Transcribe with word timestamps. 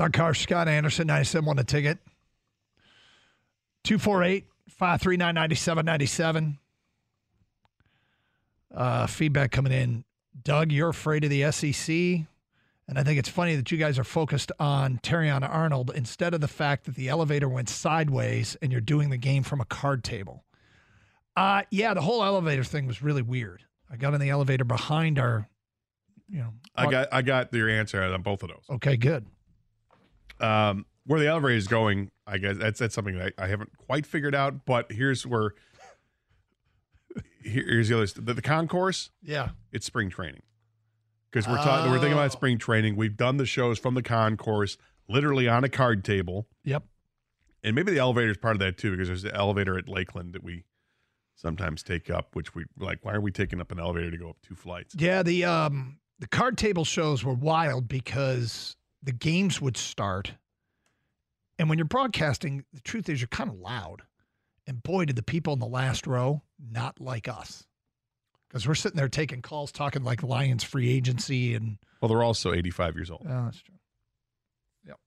Doug 0.00 0.12
Karsch, 0.12 0.38
Scott 0.38 0.66
Anderson, 0.66 1.06
97 1.06 1.46
on 1.46 1.56
the 1.56 1.64
ticket. 1.64 1.98
248 3.84 4.46
539 4.70 5.34
9797. 5.34 6.58
Uh, 8.74 9.06
feedback 9.06 9.52
coming 9.52 9.72
in. 9.74 10.04
Doug, 10.42 10.72
you're 10.72 10.88
afraid 10.88 11.24
of 11.24 11.28
the 11.28 11.52
SEC. 11.52 11.94
And 12.88 12.98
I 12.98 13.02
think 13.02 13.18
it's 13.18 13.28
funny 13.28 13.56
that 13.56 13.70
you 13.70 13.76
guys 13.76 13.98
are 13.98 14.04
focused 14.04 14.50
on 14.58 15.00
Terrion 15.02 15.46
Arnold 15.46 15.92
instead 15.94 16.32
of 16.32 16.40
the 16.40 16.48
fact 16.48 16.86
that 16.86 16.94
the 16.94 17.10
elevator 17.10 17.50
went 17.50 17.68
sideways 17.68 18.56
and 18.62 18.72
you're 18.72 18.80
doing 18.80 19.10
the 19.10 19.18
game 19.18 19.42
from 19.42 19.60
a 19.60 19.66
card 19.66 20.02
table. 20.02 20.44
Uh, 21.36 21.64
yeah, 21.70 21.92
the 21.92 22.00
whole 22.00 22.24
elevator 22.24 22.64
thing 22.64 22.86
was 22.86 23.02
really 23.02 23.20
weird. 23.20 23.64
I 23.90 23.96
got 23.96 24.14
in 24.14 24.20
the 24.20 24.30
elevator 24.30 24.64
behind 24.64 25.18
our, 25.18 25.46
you 26.26 26.38
know. 26.38 26.54
I 26.74 26.90
got 26.90 27.08
I 27.12 27.20
got 27.20 27.52
your 27.52 27.68
answer 27.68 28.02
on 28.02 28.22
both 28.22 28.42
of 28.42 28.48
those. 28.48 28.64
Okay, 28.70 28.96
good. 28.96 29.26
Um, 30.40 30.86
where 31.06 31.18
the 31.20 31.26
elevator 31.26 31.56
is 31.56 31.66
going, 31.68 32.10
I 32.26 32.38
guess 32.38 32.56
that's 32.58 32.78
that's 32.78 32.94
something 32.94 33.16
that 33.18 33.32
I, 33.38 33.44
I 33.44 33.46
haven't 33.48 33.76
quite 33.78 34.06
figured 34.06 34.34
out. 34.34 34.64
But 34.64 34.92
here's 34.92 35.26
where 35.26 35.52
here's 37.42 37.88
the 37.88 37.96
other 37.96 38.06
the, 38.06 38.34
the 38.34 38.42
concourse. 38.42 39.10
Yeah. 39.22 39.50
It's 39.72 39.86
spring 39.86 40.10
training 40.10 40.42
because 41.30 41.48
we're 41.48 41.56
talking 41.56 41.90
we're 41.90 41.98
thinking 41.98 42.12
about 42.14 42.26
Oh. 42.26 42.28
spring 42.28 42.58
training. 42.58 42.96
We've 42.96 43.16
done 43.16 43.36
the 43.38 43.46
shows 43.46 43.78
from 43.78 43.94
the 43.94 44.02
concourse, 44.02 44.76
literally 45.08 45.48
on 45.48 45.64
a 45.64 45.68
card 45.68 46.04
table, 46.04 46.46
Yep. 46.64 46.84
and 47.64 47.74
maybe 47.74 47.92
the 47.92 47.98
elevator 47.98 48.30
is 48.30 48.36
part 48.36 48.54
of 48.56 48.60
that 48.60 48.78
too 48.78 48.90
because 48.92 49.08
there's 49.08 49.22
the 49.22 49.34
elevator 49.34 49.76
at 49.78 49.88
Lakeland 49.88 50.34
that 50.34 50.42
we 50.44 50.64
sometimes 51.34 51.82
take 51.82 52.10
up. 52.10 52.34
Which 52.36 52.54
we 52.54 52.64
like. 52.78 53.04
Why 53.04 53.14
are 53.14 53.20
we 53.20 53.32
taking 53.32 53.60
up 53.60 53.72
an 53.72 53.80
elevator 53.80 54.10
to 54.10 54.16
go 54.18 54.30
up 54.30 54.36
two 54.42 54.54
flights? 54.54 54.94
Yeah, 54.96 55.22
the 55.22 55.44
um 55.44 55.98
the 56.20 56.28
card 56.28 56.58
table 56.58 56.84
shows 56.84 57.24
were 57.24 57.34
wild 57.34 57.88
because 57.88 58.76
the 59.02 59.12
games 59.12 59.60
would 59.60 59.76
start. 59.76 60.32
And 61.58 61.68
when 61.68 61.78
you're 61.78 61.84
broadcasting, 61.86 62.64
the 62.72 62.80
truth 62.80 63.08
is 63.08 63.20
you're 63.20 63.28
kind 63.28 63.50
of 63.50 63.56
loud. 63.56 64.02
And 64.66 64.82
boy, 64.82 65.04
did 65.04 65.16
the 65.16 65.22
people 65.22 65.52
in 65.52 65.58
the 65.58 65.66
last 65.66 66.06
row 66.06 66.42
not 66.58 67.00
like 67.00 67.28
us. 67.28 67.66
Because 68.48 68.66
we're 68.66 68.74
sitting 68.74 68.96
there 68.96 69.08
taking 69.08 69.42
calls, 69.42 69.70
talking 69.70 70.02
like 70.02 70.22
Lions 70.22 70.64
free 70.64 70.90
agency 70.90 71.54
and 71.54 71.78
Well, 72.00 72.08
they're 72.08 72.22
also 72.22 72.52
85 72.52 72.96
years 72.96 73.10
old. 73.10 73.26
Oh, 73.28 73.44
that's 73.44 73.62
true. 73.62 73.76
Yep. 74.86 74.98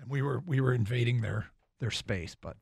And 0.00 0.10
we 0.10 0.22
were 0.22 0.42
we 0.46 0.60
were 0.60 0.72
invading 0.72 1.20
their 1.20 1.46
their 1.80 1.90
space. 1.90 2.36
But 2.40 2.56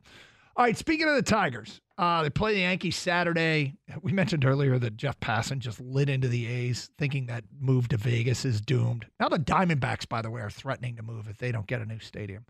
all 0.57 0.65
right, 0.65 0.77
speaking 0.77 1.09
of 1.09 1.15
the 1.17 1.23
Tigers, 1.23 1.81
uh, 1.99 2.23
they 2.23 2.31
play 2.31 2.55
the 2.55 2.61
Yankees 2.61 2.97
Saturday. 2.97 3.75
We 4.03 4.13
mentioned 4.13 4.45
earlier 4.45 4.79
that 4.79 4.97
Jeff 4.97 5.19
Passan 5.21 5.59
just 5.59 5.81
lit 5.81 6.09
into 6.09 6.29
the 6.29 6.47
A's, 6.47 6.91
thinking 6.99 7.27
that 7.27 7.45
move 7.59 7.89
to 7.89 7.97
Vegas 7.97 8.45
is 8.45 8.61
doomed. 8.61 9.07
Now 9.21 9.29
the 9.29 9.39
Diamondbacks, 9.39 10.09
by 10.09 10.23
the 10.23 10.31
way, 10.31 10.41
are 10.41 10.51
threatening 10.51 10.97
to 10.97 11.03
move 11.03 11.29
if 11.29 11.39
they 11.39 11.53
don't 11.53 11.67
get 11.67 11.81
a 11.83 11.87
new 11.87 11.99
stadium. 11.99 12.45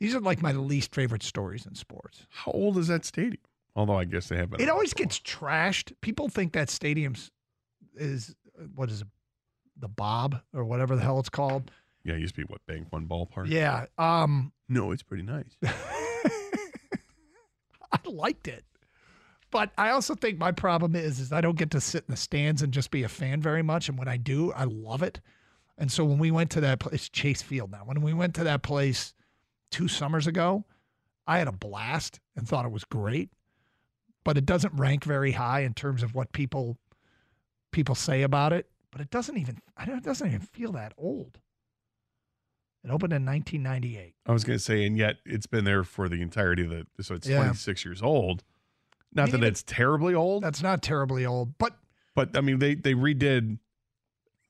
These 0.00 0.14
are 0.14 0.20
like 0.20 0.40
my 0.42 0.52
least 0.52 0.94
favorite 0.94 1.22
stories 1.22 1.66
in 1.66 1.74
sports. 1.74 2.26
How 2.30 2.52
old 2.52 2.78
is 2.78 2.86
that 2.88 3.04
stadium? 3.04 3.42
Although 3.74 3.96
I 3.98 4.04
guess 4.04 4.28
they 4.28 4.36
have 4.36 4.50
been. 4.50 4.60
It 4.60 4.68
always 4.68 4.94
gets 4.94 5.18
trashed. 5.20 5.92
People 6.00 6.28
think 6.28 6.52
that 6.52 6.70
stadium's 6.70 7.30
is 7.94 8.34
what 8.74 8.90
is 8.90 9.02
it, 9.02 9.06
the 9.78 9.88
Bob 9.88 10.40
or 10.54 10.64
whatever 10.64 10.96
the 10.96 11.02
hell 11.02 11.18
it's 11.20 11.28
called. 11.28 11.70
Yeah, 12.04 12.14
it 12.14 12.20
used 12.20 12.34
to 12.36 12.40
be 12.40 12.44
what 12.44 12.64
Bank 12.66 12.86
One 12.90 13.06
Ballpark. 13.06 13.48
Yeah. 13.48 13.86
Um, 13.98 14.52
No, 14.68 14.92
it's 14.92 15.02
pretty 15.02 15.24
nice. 15.24 15.56
I 17.92 17.98
liked 18.04 18.48
it. 18.48 18.64
But 19.50 19.72
I 19.78 19.90
also 19.90 20.14
think 20.14 20.38
my 20.38 20.52
problem 20.52 20.94
is 20.94 21.20
is 21.20 21.32
I 21.32 21.40
don't 21.40 21.56
get 21.56 21.70
to 21.70 21.80
sit 21.80 22.04
in 22.06 22.12
the 22.12 22.16
stands 22.16 22.62
and 22.62 22.72
just 22.72 22.90
be 22.90 23.02
a 23.02 23.08
fan 23.08 23.40
very 23.40 23.62
much. 23.62 23.88
And 23.88 23.98
when 23.98 24.08
I 24.08 24.16
do, 24.16 24.52
I 24.52 24.64
love 24.64 25.02
it. 25.02 25.20
And 25.78 25.90
so 25.90 26.04
when 26.04 26.18
we 26.18 26.30
went 26.30 26.50
to 26.50 26.60
that 26.60 26.80
place, 26.80 27.08
Chase 27.08 27.40
Field 27.40 27.70
now, 27.70 27.82
when 27.84 28.02
we 28.02 28.12
went 28.12 28.34
to 28.34 28.44
that 28.44 28.62
place 28.62 29.14
two 29.70 29.88
summers 29.88 30.26
ago, 30.26 30.64
I 31.26 31.38
had 31.38 31.48
a 31.48 31.52
blast 31.52 32.20
and 32.36 32.46
thought 32.46 32.66
it 32.66 32.72
was 32.72 32.84
great. 32.84 33.30
But 34.24 34.36
it 34.36 34.44
doesn't 34.44 34.74
rank 34.74 35.04
very 35.04 35.32
high 35.32 35.60
in 35.60 35.72
terms 35.72 36.02
of 36.02 36.14
what 36.14 36.32
people 36.32 36.76
people 37.70 37.94
say 37.94 38.22
about 38.22 38.52
it. 38.52 38.68
But 38.90 39.00
it 39.00 39.10
doesn't 39.10 39.38
even 39.38 39.60
it 39.80 40.02
doesn't 40.02 40.26
even 40.26 40.40
feel 40.40 40.72
that 40.72 40.92
old. 40.98 41.38
It 42.88 42.92
opened 42.92 43.12
in 43.12 43.26
1998. 43.26 44.14
I 44.26 44.32
was 44.32 44.44
going 44.44 44.58
to 44.58 44.64
say, 44.64 44.86
and 44.86 44.96
yet 44.96 45.16
it's 45.26 45.46
been 45.46 45.64
there 45.64 45.84
for 45.84 46.08
the 46.08 46.22
entirety 46.22 46.64
of 46.64 46.70
the. 46.70 47.02
So 47.02 47.14
it's 47.14 47.28
Yeah. 47.28 47.36
26 47.42 47.84
years 47.84 48.02
old. 48.02 48.44
Not 49.12 49.30
that 49.30 49.42
it's 49.42 49.62
terribly 49.62 50.14
old, 50.14 50.42
That's 50.42 50.62
not 50.62 50.82
terribly 50.82 51.24
old, 51.26 51.56
but 51.58 51.78
but 52.14 52.36
I 52.36 52.40
mean 52.40 52.58
they 52.58 52.74
they 52.74 52.94
redid 52.94 53.58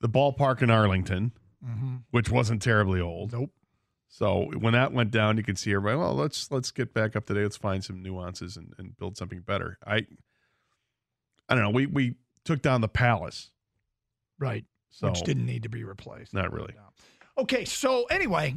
the 0.00 0.08
ballpark 0.08 0.62
in 0.62 0.70
Arlington, 0.70 1.32
Mhm. 1.64 2.02
which 2.10 2.28
wasn't 2.30 2.60
terribly 2.62 3.00
old. 3.00 3.32
nope. 3.32 3.52
So 4.08 4.50
when 4.58 4.72
that 4.72 4.92
went 4.92 5.10
down, 5.10 5.36
you 5.36 5.42
could 5.42 5.58
see 5.58 5.72
everybody. 5.74 5.98
Well, 5.98 6.14
let's 6.14 6.50
let's 6.50 6.70
get 6.72 6.92
back 6.94 7.14
up 7.14 7.26
today. 7.26 7.42
Let's 7.42 7.56
find 7.56 7.84
some 7.84 8.02
nuances 8.02 8.56
and, 8.56 8.72
and 8.78 8.96
build 8.96 9.16
something 9.16 9.40
better. 9.42 9.78
I 9.86 10.06
I 11.48 11.54
don't 11.54 11.62
know. 11.62 11.70
We 11.70 11.86
we 11.86 12.16
took 12.44 12.60
down 12.62 12.80
the 12.80 12.88
palace, 12.88 13.50
Right. 14.38 14.64
so 14.90 15.08
which 15.10 15.22
didn't 15.22 15.46
need 15.46 15.62
to 15.64 15.68
be 15.68 15.84
replaced. 15.84 16.34
not 16.34 16.52
really. 16.52 16.74
Okay, 17.38 17.64
so 17.64 18.04
anyway, 18.04 18.56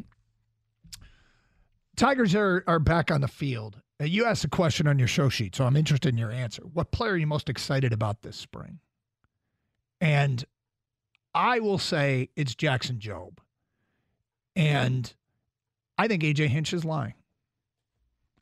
Tigers 1.95 2.33
are 2.35 2.63
are 2.67 2.79
back 2.79 3.11
on 3.11 3.21
the 3.21 3.27
field. 3.27 3.81
Uh, 4.01 4.05
You 4.05 4.25
asked 4.25 4.43
a 4.43 4.47
question 4.49 4.87
on 4.87 4.97
your 4.97 5.07
show 5.07 5.29
sheet, 5.29 5.55
so 5.55 5.65
I'm 5.65 5.75
interested 5.77 6.09
in 6.09 6.17
your 6.17 6.31
answer. 6.31 6.63
What 6.63 6.91
player 6.91 7.11
are 7.13 7.17
you 7.17 7.27
most 7.27 7.49
excited 7.49 7.93
about 7.93 8.21
this 8.21 8.35
spring? 8.37 8.79
And 9.99 10.43
I 11.35 11.59
will 11.59 11.77
say 11.77 12.29
it's 12.35 12.55
Jackson 12.55 12.97
Jobe. 12.97 13.37
And 14.55 15.13
I 15.97 16.07
think 16.07 16.23
AJ 16.23 16.47
Hinch 16.47 16.73
is 16.73 16.83
lying. 16.83 17.13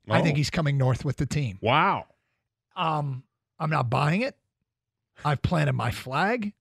I 0.09 0.21
think 0.21 0.35
Oh. 0.35 0.37
he's 0.37 0.49
coming 0.49 0.77
north 0.77 1.03
with 1.05 1.17
the 1.17 1.25
team. 1.27 1.59
wow. 1.61 2.05
Um, 2.75 3.23
I'm 3.59 3.69
not 3.69 3.89
buying 3.89 4.21
it. 4.21 4.37
I've 5.25 5.41
planted 5.41 5.73
my 5.73 5.91
flag. 5.91 6.53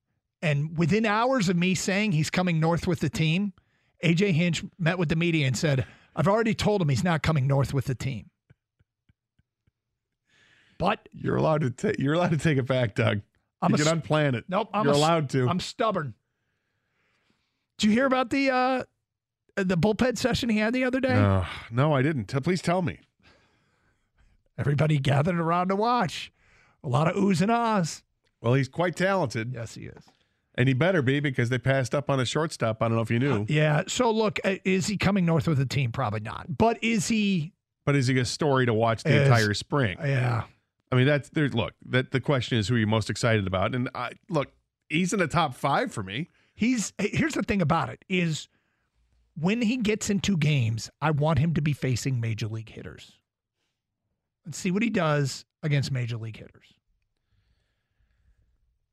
And 0.42 0.76
within 0.76 1.06
hours 1.06 1.48
of 1.48 1.56
me 1.56 1.76
saying 1.76 2.10
he's 2.12 2.28
coming 2.28 2.58
north 2.58 2.88
with 2.88 2.98
the 2.98 3.08
team, 3.08 3.52
AJ 4.04 4.32
Hinch 4.32 4.64
met 4.78 4.98
with 4.98 5.08
the 5.08 5.16
media 5.16 5.46
and 5.46 5.56
said, 5.56 5.86
I've 6.14 6.28
already 6.28 6.54
told 6.54 6.80
him 6.82 6.88
he's 6.88 7.04
not 7.04 7.22
coming 7.22 7.46
north 7.46 7.72
with 7.74 7.86
the 7.86 7.94
team. 7.94 8.30
But 10.78 11.08
You're 11.12 11.36
allowed 11.36 11.62
to 11.62 11.70
take. 11.70 11.98
You're 11.98 12.14
allowed 12.14 12.30
to 12.30 12.36
take 12.38 12.58
it 12.58 12.66
back, 12.66 12.94
Doug. 12.94 13.20
I'm 13.60 13.70
you 13.70 13.76
a 13.76 13.78
can 13.84 14.00
unplan 14.00 14.34
it. 14.34 14.44
nope, 14.48 14.68
I'm 14.72 14.84
You're 14.84 14.94
a 14.94 14.96
allowed 14.96 15.30
to. 15.30 15.48
I'm 15.48 15.58
stubborn. 15.58 16.14
Did 17.78 17.88
you 17.88 17.92
hear 17.92 18.06
about 18.06 18.30
the 18.30 18.50
uh 18.50 18.84
the 19.56 19.76
bullpen 19.76 20.16
session 20.16 20.48
he 20.48 20.58
had 20.58 20.72
the 20.72 20.84
other 20.84 21.00
day? 21.00 21.14
Uh, 21.14 21.44
no, 21.70 21.92
I 21.92 22.02
didn't. 22.02 22.26
Please 22.44 22.62
tell 22.62 22.82
me. 22.82 23.00
Everybody 24.56 24.98
gathered 24.98 25.38
around 25.38 25.68
to 25.68 25.76
watch. 25.76 26.32
A 26.84 26.88
lot 26.88 27.08
of 27.08 27.16
oohs 27.16 27.40
and 27.40 27.50
ahs. 27.50 28.04
Well, 28.40 28.54
he's 28.54 28.68
quite 28.68 28.94
talented, 28.94 29.52
Yes, 29.54 29.74
he 29.74 29.86
is. 29.86 30.04
And 30.58 30.68
he 30.68 30.74
better 30.74 31.00
be 31.00 31.20
because 31.20 31.48
they 31.48 31.56
passed 31.58 31.94
up 31.94 32.10
on 32.10 32.20
a 32.20 32.26
shortstop. 32.26 32.82
I 32.82 32.88
don't 32.88 32.96
know 32.96 33.02
if 33.02 33.10
you 33.10 33.18
knew, 33.18 33.42
uh, 33.42 33.44
Yeah. 33.48 33.84
So 33.86 34.10
look, 34.10 34.38
uh, 34.44 34.56
is 34.64 34.86
he 34.88 34.98
coming 34.98 35.24
north 35.24 35.48
with 35.48 35.56
the 35.56 35.64
team? 35.66 35.92
Probably 35.92 36.20
not. 36.20 36.58
But 36.58 36.82
is 36.82 37.08
he? 37.08 37.52
but 37.86 37.96
is 37.96 38.06
he 38.08 38.18
a 38.18 38.24
story 38.26 38.66
to 38.66 38.74
watch 38.74 39.02
the 39.04 39.14
Is- 39.16 39.28
entire 39.28 39.54
spring? 39.54 39.96
Uh, 39.98 40.06
yeah. 40.06 40.42
I 40.92 40.96
mean, 40.96 41.06
that's 41.06 41.28
there's 41.30 41.54
look. 41.54 41.72
That 41.86 42.10
the 42.10 42.20
question 42.20 42.58
is 42.58 42.68
who 42.68 42.76
you're 42.76 42.86
most 42.88 43.08
excited 43.08 43.46
about, 43.46 43.74
and 43.74 43.88
I 43.94 44.12
look. 44.28 44.52
He's 44.90 45.12
in 45.12 45.18
the 45.18 45.28
top 45.28 45.54
five 45.54 45.92
for 45.92 46.02
me. 46.02 46.28
He's 46.54 46.92
uh, 46.98 47.04
here's 47.12 47.34
the 47.34 47.42
thing 47.42 47.60
about 47.62 47.88
it 47.90 48.04
is 48.08 48.48
when 49.38 49.60
he 49.62 49.76
gets 49.76 50.08
into 50.10 50.36
games, 50.36 50.90
I 51.02 51.10
want 51.12 51.38
him 51.38 51.54
to 51.54 51.60
be 51.62 51.72
facing 51.74 52.20
major 52.20 52.48
league 52.48 52.70
hitters. 52.70 53.12
Let's 54.46 54.58
see 54.58 54.70
what 54.70 54.82
he 54.82 54.90
does 54.90 55.44
against 55.62 55.92
major 55.92 56.16
league 56.16 56.36
hitters. 56.38 56.66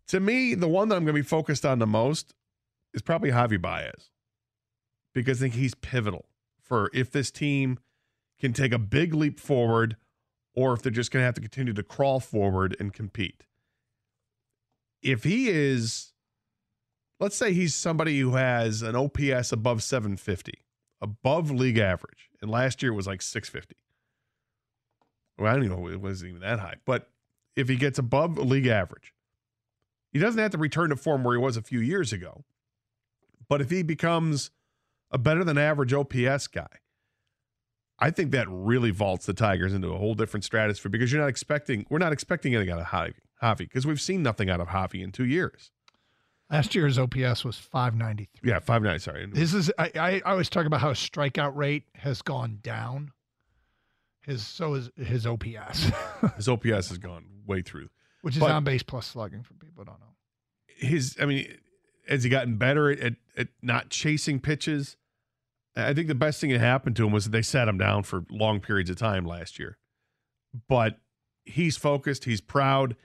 To 0.09 0.19
me, 0.19 0.53
the 0.53 0.67
one 0.67 0.89
that 0.89 0.95
I'm 0.95 1.03
going 1.03 1.15
to 1.15 1.21
be 1.21 1.27
focused 1.27 1.65
on 1.65 1.79
the 1.79 1.87
most 1.87 2.33
is 2.93 3.01
probably 3.01 3.31
Javi 3.31 3.61
Baez 3.61 4.11
because 5.13 5.39
I 5.39 5.45
think 5.45 5.55
he's 5.55 5.73
pivotal 5.75 6.25
for 6.61 6.91
if 6.93 7.11
this 7.11 7.31
team 7.31 7.79
can 8.39 8.53
take 8.53 8.71
a 8.71 8.77
big 8.77 9.13
leap 9.13 9.39
forward 9.39 9.95
or 10.53 10.73
if 10.73 10.81
they're 10.81 10.91
just 10.91 11.11
going 11.11 11.21
to 11.21 11.25
have 11.25 11.35
to 11.35 11.41
continue 11.41 11.73
to 11.73 11.83
crawl 11.83 12.19
forward 12.19 12.75
and 12.79 12.93
compete. 12.93 13.45
If 15.01 15.23
he 15.23 15.49
is, 15.49 16.13
let's 17.19 17.35
say 17.35 17.53
he's 17.53 17.75
somebody 17.75 18.19
who 18.19 18.35
has 18.35 18.81
an 18.81 18.95
OPS 18.95 19.51
above 19.51 19.83
750, 19.83 20.65
above 21.01 21.51
league 21.51 21.77
average, 21.77 22.29
and 22.41 22.49
last 22.49 22.81
year 22.81 22.91
it 22.91 22.95
was 22.95 23.07
like 23.07 23.21
650. 23.21 23.75
Well, 25.37 25.51
I 25.51 25.55
don't 25.55 25.65
even 25.65 25.77
know 25.77 25.87
it 25.87 26.01
wasn't 26.01 26.29
even 26.29 26.41
that 26.41 26.59
high, 26.59 26.75
but 26.85 27.09
if 27.55 27.67
he 27.69 27.75
gets 27.75 27.99
above 27.99 28.37
league 28.37 28.67
average, 28.67 29.13
he 30.15 30.21
doesn't 30.21 30.39
have 30.39 30.51
to 30.51 30.57
return 30.57 30.91
to 30.91 30.95
form 30.95 31.25
where 31.25 31.35
he 31.35 31.41
was 31.44 31.57
a 31.57 31.62
few 31.62 31.81
years 31.81 32.13
ago. 32.13 32.45
But 33.50 33.59
if 33.59 33.69
he 33.69 33.83
becomes 33.83 34.50
a 35.12 35.17
better 35.17 35.44
than 35.44 35.57
average 35.57 35.91
OPS 35.91 36.47
guy, 36.47 36.69
I 38.00 38.12
think 38.12 38.31
that 38.31 38.47
really 38.50 38.91
vaults 38.91 39.25
the 39.25 39.33
Tigers 39.33 39.73
into 39.73 39.89
a 39.89 39.97
whole 39.97 40.15
different 40.15 40.45
stratosphere 40.45 40.89
because 40.89 41.12
you're 41.12 41.19
not 41.19 41.27
expecting 41.27 41.85
we're 41.89 41.97
not 41.97 42.13
expecting 42.13 42.56
anything 42.56 42.73
out 42.73 42.79
of 42.79 42.85
Javi, 43.41 43.57
because 43.57 43.85
we've 43.85 44.00
seen 44.00 44.23
nothing 44.23 44.50
out 44.50 44.62
of 44.62 44.69
Javi 44.69 45.03
in 45.03 45.12
two 45.12 45.25
years. 45.25 45.71
Last 46.50 46.75
year's 46.75 46.97
OPS 46.97 47.44
was 47.44 47.57
593. 47.57 48.50
Yeah, 48.50 48.59
five 48.59 48.83
nine. 48.83 49.00
Sorry, 49.00 49.25
This 49.25 49.53
is 49.53 49.69
I, 49.77 49.91
I, 49.95 50.21
I 50.25 50.31
always 50.31 50.47
talk 50.50 50.65
about 50.65 50.79
how 50.79 50.89
his 50.91 50.97
strikeout 51.00 51.57
rate 51.57 51.83
has 51.95 52.21
gone 52.21 52.59
down. 52.62 53.12
His 54.21 54.47
so 54.47 54.75
is 54.75 54.89
his 54.95 55.27
OPS, 55.27 55.91
his 56.38 56.47
OPS 56.47 56.88
has 56.88 56.97
gone 57.00 57.25
way 57.45 57.62
through. 57.62 57.89
Which 58.25 58.36
is 58.36 58.39
But- 58.39 58.50
on 58.50 58.63
base 58.63 58.81
plus 58.81 59.06
slugging 59.06 59.44
for 59.44 59.54
people 59.54 59.83
who 59.83 59.86
don't 59.86 60.00
know. 60.00 60.16
His, 60.66 61.16
I 61.22 61.25
mean, 61.25 61.60
has 62.10 62.24
he 62.24 62.30
gotten 62.31 62.57
better 62.57 62.89
at, 62.89 63.13
at 63.38 63.50
not 63.62 63.92
chasing 63.92 64.39
pitches? 64.39 64.98
I 65.75 65.94
think 65.94 66.07
the 66.07 66.16
best 66.16 66.42
thing 66.42 66.50
that 66.50 66.60
happened 66.60 66.95
to 66.95 67.06
him 67.06 67.12
was 67.12 67.25
that 67.25 67.30
they 67.30 67.44
sat 67.44 67.68
him 67.68 67.77
down 67.77 68.01
for 68.01 68.25
long 68.31 68.62
periods 68.62 68.89
of 68.89 68.98
time 68.98 69.27
last 69.27 69.60
year. 69.60 69.77
But 70.68 70.98
he's 71.44 71.77
focused. 71.77 72.25
He's 72.25 72.42
proud. 72.42 72.95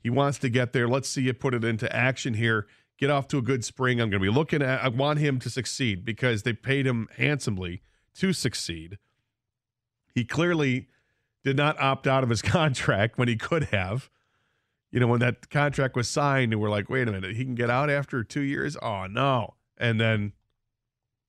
He 0.00 0.10
wants 0.10 0.38
to 0.38 0.48
get 0.48 0.72
there. 0.72 0.86
Let's 0.86 1.08
see 1.08 1.22
you 1.22 1.34
put 1.34 1.54
it 1.54 1.64
into 1.64 1.92
action 1.94 2.34
here. 2.34 2.68
Get 2.98 3.10
off 3.10 3.26
to 3.28 3.38
a 3.38 3.42
good 3.42 3.64
spring. 3.64 4.00
I'm 4.00 4.10
going 4.10 4.22
to 4.22 4.30
be 4.30 4.32
looking 4.32 4.62
at. 4.62 4.84
I 4.84 4.88
want 4.90 5.18
him 5.18 5.40
to 5.40 5.50
succeed 5.50 6.04
because 6.04 6.44
they 6.44 6.52
paid 6.52 6.86
him 6.86 7.08
handsomely 7.16 7.82
to 8.14 8.32
succeed. 8.32 8.98
He 10.14 10.24
clearly 10.24 10.86
did 11.42 11.56
not 11.56 11.80
opt 11.80 12.06
out 12.06 12.22
of 12.22 12.30
his 12.30 12.42
contract 12.42 13.18
when 13.18 13.26
he 13.26 13.34
could 13.34 13.64
have. 13.64 14.08
You 14.90 15.00
know, 15.00 15.06
when 15.06 15.20
that 15.20 15.50
contract 15.50 15.96
was 15.96 16.08
signed, 16.08 16.52
and 16.52 16.62
we're 16.62 16.70
like, 16.70 16.88
wait 16.88 17.06
a 17.08 17.12
minute, 17.12 17.36
he 17.36 17.44
can 17.44 17.54
get 17.54 17.68
out 17.70 17.90
after 17.90 18.24
two 18.24 18.40
years? 18.40 18.76
Oh 18.80 19.06
no! 19.06 19.54
And 19.76 20.00
then, 20.00 20.32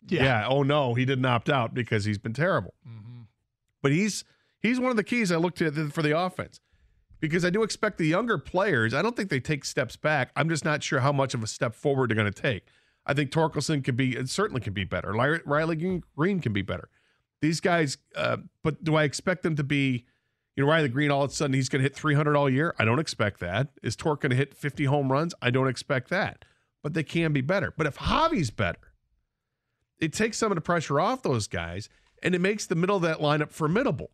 yeah, 0.07 0.45
oh 0.47 0.63
no, 0.63 0.93
he 0.93 1.05
didn't 1.05 1.25
opt 1.25 1.49
out 1.49 1.73
because 1.73 2.05
he's 2.05 2.17
been 2.17 2.33
terrible. 2.33 2.73
Mhm. 2.87 3.25
But 3.81 3.91
he's 3.91 4.23
he's 4.61 4.79
one 4.79 4.91
of 4.91 4.97
the 4.97 5.03
keys 5.03 5.31
I 5.31 5.35
looked 5.37 5.61
at 5.61 5.73
for 5.91 6.01
the 6.01 6.17
offense 6.17 6.59
because 7.19 7.43
I 7.43 7.49
do 7.49 7.63
expect 7.63 7.97
the 7.97 8.07
younger 8.07 8.37
players. 8.37 8.93
I 8.93 9.01
don't 9.01 9.15
think 9.15 9.29
they 9.29 9.39
take 9.41 9.65
steps 9.65 9.97
back. 9.97 10.31
I'm 10.35 10.47
just 10.49 10.63
not 10.63 10.81
sure 10.83 11.01
how 11.01 11.11
much 11.11 11.33
of 11.33 11.43
a 11.43 11.47
step 11.47 11.75
forward 11.75 12.09
they're 12.09 12.15
going 12.15 12.31
to 12.31 12.41
take. 12.41 12.63
I 13.05 13.13
think 13.13 13.31
Torkelson 13.31 13.83
could 13.83 13.97
be 13.97 14.15
it 14.15 14.29
certainly 14.29 14.61
can 14.61 14.73
be 14.73 14.83
better. 14.85 15.11
Riley 15.11 15.75
Greene- 15.75 16.03
Greene 16.15 16.39
can 16.39 16.53
be 16.53 16.61
better. 16.61 16.89
These 17.41 17.59
guys, 17.59 17.97
uh, 18.15 18.37
but 18.63 18.83
do 18.83 18.95
I 18.95 19.03
expect 19.03 19.43
them 19.43 19.55
to 19.57 19.63
be? 19.63 20.05
You 20.59 20.65
know, 20.65 20.71
Riley 20.71 20.89
Greene 20.89 21.09
all 21.09 21.23
of 21.23 21.31
a 21.31 21.33
sudden 21.33 21.53
he's 21.53 21.69
going 21.69 21.79
to 21.79 21.83
hit 21.83 21.95
300 21.95 22.35
all 22.35 22.49
year. 22.49 22.75
I 22.77 22.83
don't 22.83 22.99
expect 22.99 23.39
that. 23.39 23.69
Is 23.81 23.95
Torque 23.95 24.19
going 24.19 24.31
to 24.31 24.35
hit 24.35 24.53
50 24.53 24.83
home 24.83 25.09
runs? 25.09 25.33
I 25.41 25.51
don't 25.51 25.69
expect 25.69 26.09
that. 26.09 26.43
But 26.83 26.93
they 26.93 27.03
can 27.03 27.31
be 27.31 27.39
better. 27.39 27.73
But 27.77 27.87
if 27.87 27.95
Javi's 27.95 28.51
better, 28.51 28.91
it 29.99 30.11
takes 30.11 30.37
some 30.37 30.51
of 30.51 30.57
the 30.57 30.61
pressure 30.61 30.99
off 30.99 31.21
those 31.21 31.47
guys 31.47 31.87
and 32.21 32.35
it 32.35 32.39
makes 32.39 32.65
the 32.65 32.75
middle 32.75 32.97
of 32.97 33.03
that 33.03 33.19
lineup 33.19 33.51
formidable. 33.51 34.09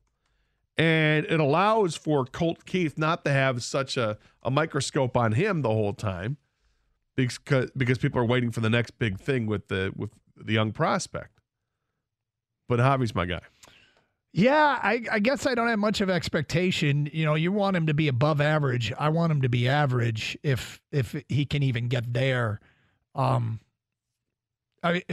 And 0.77 1.25
it 1.25 1.39
allows 1.39 1.95
for 1.95 2.25
Colt 2.25 2.63
Keith 2.67 2.95
not 2.95 3.25
to 3.25 3.31
have 3.31 3.63
such 3.63 3.97
a, 3.97 4.19
a 4.43 4.51
microscope 4.51 5.17
on 5.17 5.31
him 5.31 5.63
the 5.63 5.69
whole 5.69 5.93
time 5.93 6.37
because, 7.15 7.39
because 7.75 7.97
people 7.97 8.21
are 8.21 8.25
waiting 8.25 8.51
for 8.51 8.59
the 8.59 8.69
next 8.69 8.99
big 8.99 9.19
thing 9.19 9.47
with 9.47 9.67
the 9.67 9.93
with 9.95 10.11
the 10.37 10.53
young 10.53 10.73
prospect. 10.73 11.39
But 12.67 12.77
Javi's 12.77 13.15
my 13.15 13.25
guy. 13.25 13.41
Yeah, 14.37 14.77
I, 14.83 15.01
I 15.09 15.19
guess 15.19 15.45
I 15.45 15.55
don't 15.55 15.69
have 15.69 15.79
much 15.79 16.01
of 16.01 16.09
expectation. 16.09 17.09
You 17.13 17.23
know, 17.23 17.35
you 17.35 17.53
want 17.53 17.77
him 17.77 17.87
to 17.87 17.93
be 17.93 18.09
above 18.09 18.41
average. 18.41 18.91
I 18.99 19.07
want 19.07 19.31
him 19.31 19.43
to 19.43 19.49
be 19.49 19.69
average 19.69 20.37
if 20.43 20.81
if 20.91 21.15
he 21.29 21.45
can 21.45 21.63
even 21.63 21.87
get 21.87 22.11
there. 22.11 22.59
Um, 23.15 23.61
I, 24.83 25.03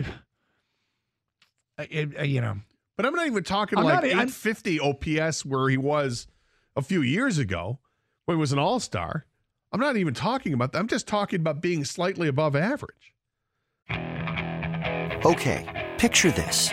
I, 1.79 2.09
I 2.19 2.23
you 2.25 2.41
know, 2.41 2.57
But 2.97 3.07
I'm 3.07 3.15
not 3.15 3.29
even 3.29 3.45
talking 3.45 3.79
I'm 3.79 3.85
like 3.85 3.95
not- 3.95 4.05
I'm- 4.07 4.29
850 4.29 4.81
OPS 4.81 5.45
where 5.47 5.69
he 5.69 5.77
was 5.77 6.27
a 6.75 6.83
few 6.83 7.01
years 7.01 7.39
ago 7.39 7.79
when 8.25 8.37
he 8.39 8.41
was 8.41 8.51
an 8.53 8.59
all 8.59 8.81
star. 8.81 9.27
I'm 9.71 9.79
not 9.79 9.97
even 9.97 10.15
talking 10.15 10.53
about 10.53 10.73
that. 10.73 10.81
I'm 10.81 10.89
just 10.89 11.07
talking 11.07 11.39
about 11.39 11.61
being 11.63 11.85
slightly 11.85 12.27
above 12.27 12.57
average. 12.57 13.15
Okay, 15.25 15.93
picture 15.97 16.33
this. 16.33 16.73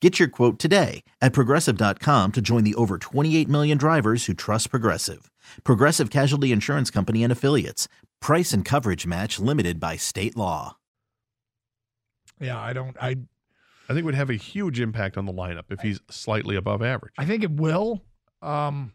Get 0.00 0.18
your 0.18 0.28
quote 0.28 0.58
today 0.58 1.04
at 1.20 1.34
progressive.com 1.34 2.32
to 2.32 2.40
join 2.40 2.64
the 2.64 2.74
over 2.76 2.96
28 2.96 3.46
million 3.50 3.76
drivers 3.76 4.24
who 4.24 4.32
trust 4.32 4.70
Progressive. 4.70 5.30
Progressive 5.64 6.08
Casualty 6.08 6.52
Insurance 6.52 6.90
Company 6.90 7.22
and 7.22 7.30
Affiliates. 7.30 7.86
Price 8.22 8.54
and 8.54 8.64
coverage 8.64 9.06
match 9.06 9.38
limited 9.38 9.78
by 9.78 9.96
state 9.96 10.38
law. 10.38 10.78
Yeah, 12.40 12.58
I 12.58 12.72
don't. 12.72 12.96
I 12.98 13.08
I 13.08 13.92
think 13.92 13.98
it 13.98 14.04
would 14.04 14.14
have 14.14 14.30
a 14.30 14.34
huge 14.34 14.80
impact 14.80 15.18
on 15.18 15.26
the 15.26 15.32
lineup 15.32 15.64
if 15.68 15.80
he's 15.80 16.00
slightly 16.08 16.56
above 16.56 16.80
average. 16.80 17.12
I 17.18 17.26
think 17.26 17.42
it 17.42 17.50
will. 17.50 18.02
Um, 18.40 18.92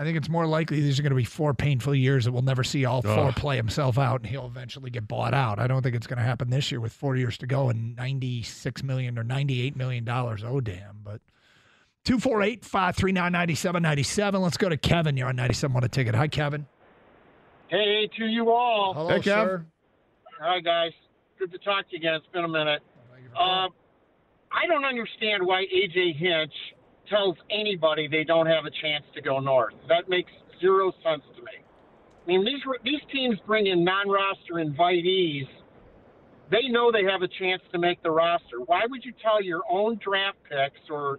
I 0.00 0.04
think 0.04 0.16
it's 0.16 0.28
more 0.28 0.46
likely 0.46 0.80
these 0.80 1.00
are 1.00 1.02
going 1.02 1.10
to 1.10 1.16
be 1.16 1.24
four 1.24 1.52
painful 1.54 1.92
years 1.94 2.24
that 2.24 2.32
we'll 2.32 2.42
never 2.42 2.62
see 2.62 2.84
all 2.84 3.02
four 3.02 3.10
Ugh. 3.28 3.34
play 3.36 3.56
himself 3.56 3.98
out, 3.98 4.20
and 4.20 4.30
he'll 4.30 4.46
eventually 4.46 4.90
get 4.90 5.08
bought 5.08 5.34
out. 5.34 5.58
I 5.58 5.66
don't 5.66 5.82
think 5.82 5.96
it's 5.96 6.06
going 6.06 6.18
to 6.18 6.22
happen 6.24 6.50
this 6.50 6.70
year 6.70 6.80
with 6.80 6.92
four 6.92 7.16
years 7.16 7.36
to 7.38 7.46
go 7.48 7.68
and 7.68 7.96
ninety-six 7.96 8.84
million 8.84 9.18
or 9.18 9.24
ninety-eight 9.24 9.74
million 9.76 10.04
dollars. 10.04 10.44
Oh 10.46 10.60
damn! 10.60 11.00
But 11.02 11.20
two 12.04 12.20
four 12.20 12.42
eight 12.42 12.64
five 12.64 12.94
three 12.94 13.10
nine 13.10 13.32
ninety 13.32 13.56
seven 13.56 13.82
ninety 13.82 14.04
seven. 14.04 14.40
Let's 14.40 14.56
go 14.56 14.68
to 14.68 14.76
Kevin. 14.76 15.16
You're 15.16 15.28
on 15.28 15.36
ninety 15.36 15.54
seven. 15.54 15.74
Want 15.74 15.84
a 15.84 15.88
ticket? 15.88 16.14
Hi, 16.14 16.28
Kevin. 16.28 16.66
Hey, 17.66 18.08
to 18.18 18.24
you 18.26 18.50
all. 18.52 18.94
Hello, 18.94 19.08
Hey, 19.08 19.18
Kev. 19.18 19.24
sir. 19.24 19.66
Hi, 20.40 20.60
guys. 20.60 20.92
Good 21.40 21.50
to 21.50 21.58
talk 21.58 21.86
to 21.88 21.92
you 21.92 21.98
again. 21.98 22.14
It's 22.14 22.26
been 22.32 22.44
a 22.44 22.48
minute. 22.48 22.82
Uh, 23.36 23.66
I 24.52 24.66
don't 24.68 24.84
understand 24.84 25.44
why 25.44 25.64
AJ 25.74 26.16
Hinch 26.16 26.52
tells 27.10 27.36
anybody 27.50 28.08
they 28.08 28.24
don't 28.24 28.46
have 28.46 28.64
a 28.64 28.70
chance 28.70 29.04
to 29.14 29.20
go 29.20 29.40
north. 29.40 29.74
That 29.88 30.08
makes 30.08 30.30
zero 30.60 30.92
sense 31.04 31.22
to 31.36 31.42
me. 31.42 31.52
I 32.24 32.26
mean, 32.26 32.44
these 32.44 32.60
these 32.84 33.00
teams 33.12 33.38
bring 33.46 33.66
in 33.66 33.84
non-roster 33.84 34.54
invitees. 34.54 35.48
They 36.50 36.68
know 36.68 36.90
they 36.90 37.04
have 37.04 37.22
a 37.22 37.28
chance 37.28 37.62
to 37.72 37.78
make 37.78 38.02
the 38.02 38.10
roster. 38.10 38.60
Why 38.64 38.82
would 38.88 39.04
you 39.04 39.12
tell 39.22 39.42
your 39.42 39.62
own 39.70 39.98
draft 40.02 40.38
picks 40.48 40.80
or 40.90 41.18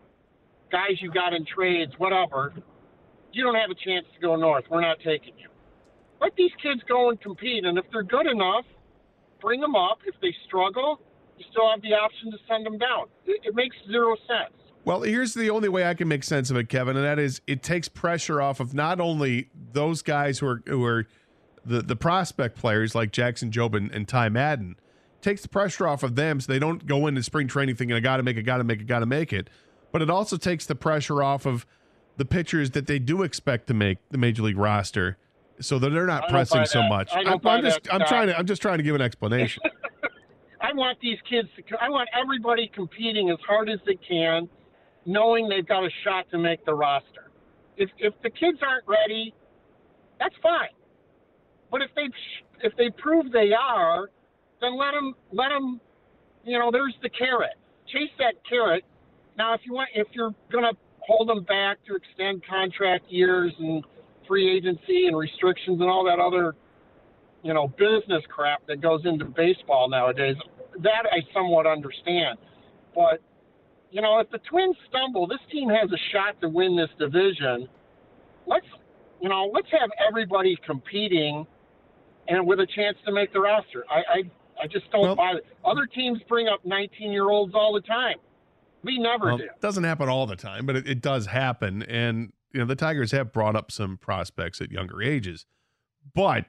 guys 0.72 1.02
you 1.02 1.12
got 1.12 1.34
in 1.34 1.46
trades, 1.46 1.92
whatever, 1.98 2.54
you 3.32 3.44
don't 3.44 3.56
have 3.56 3.70
a 3.70 3.76
chance 3.76 4.06
to 4.14 4.20
go 4.20 4.36
north? 4.36 4.66
We're 4.70 4.82
not 4.82 4.98
taking 5.06 5.38
you. 5.38 5.50
Let 6.22 6.36
these 6.36 6.52
kids 6.62 6.82
go 6.88 7.10
and 7.10 7.22
compete, 7.22 7.64
and 7.66 7.78
if 7.78 7.86
they're 7.92 8.04
good 8.04 8.28
enough, 8.28 8.66
bring 9.40 9.62
them 9.62 9.76
up. 9.76 10.00
If 10.06 10.16
they 10.22 10.36
struggle, 10.46 11.00
you 11.38 11.46
still 11.52 11.70
have 11.70 11.82
the 11.82 11.94
option 11.94 12.32
to 12.32 12.38
send 12.48 12.66
them 12.66 12.78
down. 12.78 13.08
It, 13.26 13.42
it 13.46 13.56
makes 13.56 13.76
zero 13.88 14.16
sense. 14.28 14.54
Well, 14.90 15.04
here's 15.04 15.36
the 15.36 15.52
only 15.52 15.70
way 15.70 15.86
I 15.86 15.94
can 15.94 16.08
make 16.08 16.24
sense 16.24 16.50
of 16.50 16.58
it, 16.58 16.68
Kevin, 16.68 16.98
and 16.98 17.06
that 17.06 17.20
is 17.20 17.42
it 17.46 17.62
takes 17.62 17.88
pressure 17.88 18.42
off 18.42 18.60
of 18.60 18.74
not 18.74 19.00
only 19.00 19.52
those 19.72 20.02
guys 20.02 20.40
who 20.40 20.48
are 20.48 20.64
who 20.66 20.84
are 20.84 21.06
the 21.64 21.84
the 21.84 21.96
prospect 21.96 22.58
players 22.58 22.96
like 22.96 23.12
Jackson 23.12 23.52
Jobe 23.52 23.78
and, 23.78 23.92
and 23.92 24.08
Ty 24.08 24.30
Madden. 24.30 24.78
Takes 25.22 25.44
the 25.44 25.48
pressure 25.48 25.88
off 25.88 26.02
of 26.02 26.16
them 26.16 26.42
so 26.42 26.52
they 26.52 26.58
don't 26.58 26.88
go 26.88 27.06
into 27.06 27.22
spring 27.22 27.48
training 27.48 27.76
thinking 27.76 27.96
I 27.96 28.00
got 28.00 28.18
to 28.18 28.24
make 28.24 28.36
it, 28.36 28.42
got 28.42 28.58
to 28.58 28.64
make 28.64 28.82
it, 28.82 28.88
got 28.88 29.02
to 29.02 29.06
make 29.06 29.32
it. 29.32 29.52
But 29.92 30.02
it 30.02 30.10
also 30.10 30.38
takes 30.38 30.66
the 30.66 30.74
pressure 30.74 31.22
off 31.22 31.46
of 31.46 31.68
the 32.18 32.26
pitchers 32.26 32.72
that 32.72 32.88
they 32.88 32.98
do 32.98 33.22
expect 33.22 33.68
to 33.68 33.76
make 33.76 34.00
the 34.10 34.18
major 34.18 34.42
league 34.42 34.58
roster, 34.58 35.18
so 35.60 35.78
that 35.78 35.92
they're 35.92 36.08
not 36.08 36.30
pressing 36.30 36.66
so 36.66 36.82
much. 36.82 37.12
I 37.14 37.38
I'm 37.46 37.62
just 37.62 37.82
I'm 37.94 38.08
trying 38.08 38.30
to 38.30 38.40
I'm 38.40 38.48
just 38.48 38.64
trying 38.64 38.80
to 38.80 38.84
give 38.84 38.96
an 38.96 39.02
explanation. 39.02 39.62
I 40.62 40.74
want 40.74 41.00
these 41.00 41.20
kids 41.30 41.48
to. 41.58 41.64
I 41.80 41.90
want 41.90 42.10
everybody 42.20 42.72
competing 42.74 43.30
as 43.30 43.38
hard 43.48 43.70
as 43.70 43.80
they 43.86 43.96
can, 43.96 44.50
knowing 45.10 45.50
they've 45.50 45.68
got 45.68 45.84
a 45.84 45.90
shot 46.04 46.30
to 46.32 46.38
make 46.38 46.64
the 46.66 46.74
roster. 46.74 47.32
If 47.78 47.90
if 47.98 48.14
the 48.22 48.30
kids 48.30 48.60
aren't 48.62 48.88
ready, 48.88 49.34
that's 50.20 50.36
fine. 50.42 50.76
But 51.72 51.82
if 51.82 51.90
they 51.96 52.10
if 52.62 52.76
they 52.78 52.90
prove 52.98 53.32
they 53.32 53.52
are, 53.54 54.10
then 54.62 54.78
let 54.78 54.92
them 54.92 55.16
let 55.32 55.50
them. 55.50 55.80
You 56.44 56.58
know, 56.60 56.72
there's 56.72 56.96
the 57.02 57.10
carrot. 57.10 57.56
Chase 57.88 58.12
that 58.20 58.36
carrot. 58.48 58.84
Now, 59.38 59.54
if 59.54 59.62
you 59.66 59.74
want, 59.74 59.90
if 59.96 60.08
you're 60.12 60.34
gonna 60.52 60.74
hold 61.00 61.30
them 61.30 61.44
back 61.44 61.78
to 61.88 61.96
extend 61.96 62.44
contract 62.46 63.06
years 63.10 63.52
and 63.60 63.84
free 64.28 64.56
agency 64.56 65.08
and 65.08 65.18
restrictions 65.18 65.82
and 65.82 65.90
all 65.90 66.04
that 66.06 66.20
other 66.20 66.56
you 67.44 67.54
know, 67.54 67.68
business 67.68 68.24
crap 68.28 68.66
that 68.68 68.82
goes 68.82 69.02
into 69.06 69.26
baseball 69.26 69.90
nowadays. 69.90 70.36
That 70.82 71.06
I 71.12 71.20
somewhat 71.34 71.66
understand. 71.66 72.38
But, 72.94 73.22
you 73.92 74.02
know, 74.02 74.20
if 74.20 74.30
the 74.32 74.40
Twins 74.40 74.76
stumble, 74.90 75.28
this 75.28 75.40
team 75.52 75.70
has 75.70 75.92
a 75.92 75.98
shot 76.12 76.40
to 76.42 76.50
win 76.50 76.76
this 76.76 76.90
division. 77.00 77.68
Let's, 78.46 78.66
you 79.22 79.30
know, 79.30 79.50
let's 79.54 79.68
have 79.80 79.90
everybody 80.08 80.58
competing 80.66 81.46
and 82.28 82.46
with 82.46 82.60
a 82.60 82.68
chance 82.68 82.98
to 83.06 83.12
make 83.12 83.34
the 83.34 83.40
roster. 83.40 83.84
I, 83.90 83.96
I, 84.20 84.64
I 84.64 84.68
just 84.68 84.92
don't 84.92 85.16
buy 85.16 85.34
it. 85.34 85.46
Other 85.66 85.86
teams 85.88 86.20
bring 86.28 86.48
up 86.48 86.64
19 86.66 87.12
year 87.12 87.30
olds 87.30 87.54
all 87.56 87.74
the 87.74 87.82
time. 87.82 88.18
We 88.84 88.98
never 89.00 89.26
Well, 89.28 89.38
do. 89.38 89.44
it 89.44 89.62
doesn't 89.62 89.84
happen 89.84 90.08
all 90.10 90.26
the 90.26 90.36
time, 90.36 90.66
but 90.66 90.76
it, 90.76 90.88
it 90.88 91.02
does 91.02 91.26
happen. 91.28 91.84
And 91.84 92.32
you 92.54 92.60
know, 92.60 92.66
the 92.66 92.76
Tigers 92.76 93.12
have 93.12 93.34
brought 93.34 93.56
up 93.56 93.72
some 93.72 93.98
prospects 93.98 94.62
at 94.62 94.72
younger 94.72 95.02
ages. 95.02 95.46
But 96.16 96.46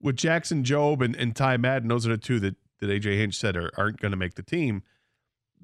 with 0.00 0.16
Jackson 0.16 0.64
Jobe 0.64 1.02
and, 1.04 1.14
and 1.16 1.34
Ty 1.34 1.58
Madden, 1.58 1.88
those 1.88 2.06
are 2.06 2.10
the 2.10 2.18
two 2.18 2.40
that, 2.40 2.56
that 2.80 2.88
AJ 2.88 3.16
Hinch 3.18 3.36
said 3.36 3.56
are, 3.56 3.70
aren't 3.78 4.00
going 4.00 4.10
to 4.10 4.16
make 4.18 4.34
the 4.34 4.42
team. 4.42 4.82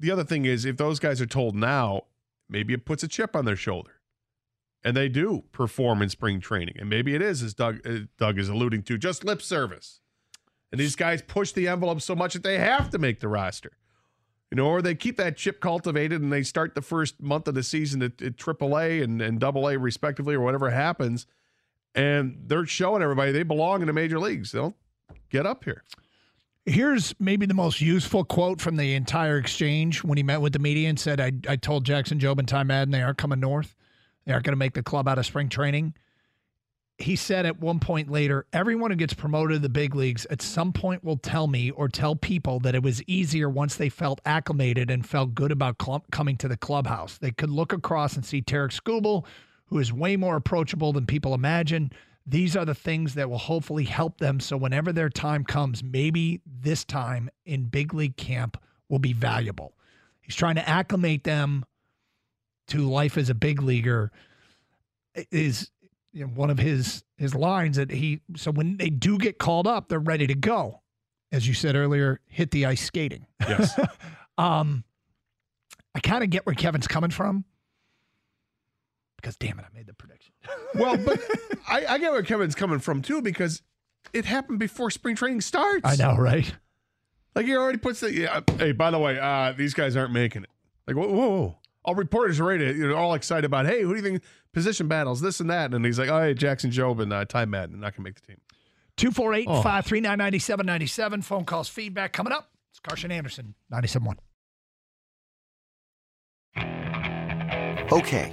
The 0.01 0.11
other 0.11 0.25
thing 0.25 0.45
is, 0.45 0.65
if 0.65 0.77
those 0.77 0.99
guys 0.99 1.21
are 1.21 1.27
told 1.27 1.55
now, 1.55 2.05
maybe 2.49 2.75
it 2.75 2.85
puts 2.85 3.03
a 3.03 3.09
chip 3.09 3.37
on 3.37 3.45
their 3.45 3.57
shoulder. 3.57 4.01
And 4.83 4.97
they 4.97 5.09
do 5.09 5.45
perform 5.53 6.01
in 6.01 6.09
spring 6.09 6.41
training. 6.41 6.77
And 6.79 6.89
maybe 6.89 7.15
it 7.15 7.21
is, 7.21 7.43
as 7.43 7.55
Doug, 7.55 7.87
uh, 7.87 8.07
Doug 8.19 8.39
is 8.39 8.49
alluding 8.49 8.83
to, 8.85 8.97
just 8.97 9.25
lip 9.25 9.43
service. 9.43 10.01
And 10.73 10.81
these 10.81 10.97
guys 10.97 11.21
push 11.21 11.53
the 11.53 11.69
envelope 11.69 12.01
so 12.01 12.17
much 12.17 12.33
that 12.33 12.43
they 12.43 12.59
have 12.59 12.91
to 12.91 12.99
make 12.99 13.21
the 13.21 13.29
roster 13.29 13.73
you 14.51 14.57
know, 14.57 14.67
or 14.67 14.83
they 14.83 14.95
keep 14.95 15.17
that 15.17 15.37
chip 15.37 15.61
cultivated 15.61 16.21
and 16.21 16.33
they 16.33 16.43
start 16.43 16.75
the 16.75 16.83
first 16.83 17.21
month 17.23 17.47
of 17.47 17.55
the 17.55 17.63
season 17.63 18.03
at, 18.03 18.21
at 18.21 18.37
AAA 18.37 19.03
and, 19.03 19.23
and 19.23 19.43
AA 19.43 19.77
respectively, 19.79 20.35
or 20.35 20.41
whatever 20.41 20.71
happens, 20.71 21.27
and 21.95 22.37
they're 22.47 22.67
showing 22.67 23.03
everybody 23.03 23.33
they 23.33 23.45
belong 23.45 23.81
in 23.81 23.87
the 23.87 23.93
major 23.93 24.19
leagues. 24.19 24.53
They'll 24.53 24.75
get 25.29 25.47
up 25.47 25.65
here. 25.65 25.85
Here's 26.67 27.15
maybe 27.19 27.47
the 27.47 27.55
most 27.55 27.81
useful 27.81 28.25
quote 28.25 28.61
from 28.61 28.77
the 28.77 28.95
entire 28.95 29.39
exchange 29.39 30.05
when 30.05 30.19
he 30.19 30.23
met 30.23 30.43
with 30.43 30.53
the 30.53 30.59
media 30.59 30.89
and 30.89 31.01
said, 31.01 31.21
I, 31.21 31.33
I 31.49 31.57
told 31.57 31.85
Jackson 31.85 32.19
Jobe 32.19 32.39
and 32.39 32.47
Ty 32.47 32.65
Madden 32.65 32.93
they 32.93 33.03
aren't 33.03 33.19
coming 33.19 33.41
north. 33.41 33.75
They 34.27 34.33
aren't 34.33 34.45
going 34.45 34.53
to 34.53 34.59
make 34.59 34.75
the 34.75 34.83
club 34.83 35.09
out 35.09 35.19
of 35.19 35.25
spring 35.25 35.49
training. 35.49 35.95
He 36.99 37.17
said 37.17 37.47
at 37.47 37.59
one 37.59 37.81
point 37.81 38.11
later, 38.11 38.47
everyone 38.53 38.91
who 38.91 38.97
gets 38.97 39.15
promoted 39.15 39.57
to 39.57 39.59
the 39.61 39.71
big 39.71 39.95
leagues 39.95 40.27
at 40.27 40.43
some 40.43 40.71
point 40.75 41.03
will 41.03 41.17
tell 41.17 41.47
me 41.47 41.71
or 41.71 41.89
tell 41.89 42.15
people 42.15 42.61
that 42.61 42.75
it 42.75 42.83
was 42.83 43.03
easier 43.05 43.49
once 43.49 43.77
they 43.77 43.89
felt 43.89 44.21
acclimated 44.27 44.91
and 44.91 45.07
felt 45.07 45.35
good 45.35 45.51
about 45.51 45.79
coming 46.11 46.37
to 46.37 46.47
the 46.47 46.59
clubhouse. 46.59 47.17
They 47.17 47.31
could 47.31 47.49
look 47.49 47.73
across 47.73 48.17
and 48.17 48.25
see 48.25 48.43
Tarik 48.43 48.73
Skubal, 48.73 49.25
who 49.67 49.79
is 49.79 49.95
way 49.95 50.17
more 50.17 50.37
approachable 50.37 50.93
than 50.93 51.07
people 51.07 51.33
imagine. 51.33 51.91
These 52.27 52.57
are 52.57 52.65
the 52.65 52.75
things 52.75 53.15
that 53.15 53.29
will 53.31 53.39
hopefully 53.39 53.85
help 53.85 54.19
them. 54.19 54.41
So 54.41 54.57
whenever 54.57 54.93
their 54.93 55.09
time 55.09 55.45
comes, 55.45 55.83
maybe 55.83 56.41
this 56.47 56.85
time 56.85 57.31
in 57.45 57.65
big 57.65 57.95
league 57.95 58.17
camp 58.17 58.57
will 58.89 58.99
be 58.99 59.13
valuable. 59.13 59.75
He's 60.21 60.37
trying 60.37 60.57
to 60.57 60.69
acclimate 60.69 61.25
them 61.25 61.65
to 62.69 62.79
life 62.89 63.17
as 63.17 63.31
a 63.31 63.35
big 63.35 63.63
leaguer. 63.63 64.13
Is 65.33 65.71
you 66.13 66.25
know, 66.25 66.33
one 66.33 66.51
of 66.51 66.59
his 66.59 67.03
his 67.17 67.35
lines 67.35 67.77
that 67.77 67.91
he 67.91 68.21
so 68.37 68.53
when 68.53 68.77
they 68.77 68.91
do 68.91 69.19
get 69.19 69.39
called 69.39 69.67
up, 69.67 69.89
they're 69.89 69.99
ready 69.99 70.27
to 70.27 70.35
go. 70.35 70.83
As 71.33 71.47
you 71.47 71.55
said 71.55 71.75
earlier, 71.75 72.21
hit 72.27 72.51
the 72.51 72.67
ice 72.67 72.83
skating. 72.83 73.27
Yes. 73.41 73.79
um, 74.39 74.85
I 75.95 76.01
kind 76.01 76.23
of 76.23 76.31
get 76.31 76.47
where 76.47 76.55
Kevin's 76.55 76.87
coming 76.89 77.11
from 77.11 77.45
because 79.21 79.37
damn 79.37 79.59
it, 79.59 79.65
I 79.65 79.75
made 79.77 79.87
the 79.87 79.95
prediction. 79.95 80.33
well, 80.75 80.97
but 80.97 81.21
I, 81.69 81.87
I 81.87 81.99
get 81.99 82.13
where 82.13 82.23
Kevin's 82.23 82.55
coming 82.55 82.79
from 82.79 83.03
too, 83.03 83.23
because 83.23 83.63
it 84.13 84.25
happened 84.25 84.59
before 84.59 84.91
spring 84.91 85.15
training 85.17 85.41
starts. 85.43 85.83
I 85.85 85.97
know, 85.97 86.17
right? 86.17 86.53
Like 87.35 87.47
he 87.47 87.55
already 87.55 87.79
puts 87.79 88.01
the 88.01 88.13
yeah, 88.13 88.41
hey, 88.59 88.73
by 88.73 88.91
the 88.91 88.99
way, 88.99 89.19
uh, 89.19 89.53
these 89.57 89.75
guys 89.75 89.97
aren't 89.97 90.13
making 90.13 90.43
it. 90.45 90.51
Like, 90.87 90.97
whoa, 90.97 91.09
whoa, 91.09 91.29
whoa. 91.29 91.57
All 91.85 91.95
reporters 91.95 92.41
are 92.41 92.45
ready, 92.45 92.67
to, 92.67 92.75
you 92.75 92.89
know, 92.89 92.97
all 92.97 93.15
excited 93.15 93.45
about, 93.45 93.65
hey, 93.67 93.83
who 93.83 93.91
do 93.91 93.97
you 93.97 94.03
think 94.03 94.23
position 94.53 94.87
battles, 94.89 95.21
this 95.21 95.41
and 95.41 95.49
that? 95.49 95.73
And 95.73 95.85
he's 95.85 95.99
like, 95.99 96.11
oh, 96.11 96.21
hey, 96.21 96.35
Jackson 96.35 96.71
Jobe 96.71 97.01
and 97.01 97.13
uh, 97.13 97.25
Ty 97.25 97.47
Madden, 97.47 97.81
not 97.81 97.95
gonna 97.97 98.05
make 98.05 98.17
the 98.21 98.27
team. 98.27 98.37
248 98.97 99.47
Oh. 99.49 99.63
539 99.63 100.19
9797. 100.19 101.23
Phone 101.23 101.45
calls, 101.45 101.69
feedback 101.69 102.13
coming 102.13 102.33
up. 102.33 102.51
It's 102.71 102.81
Carson 102.81 103.11
Anderson, 103.13 103.55
97.1. 103.73 104.17
Okay, 107.93 108.33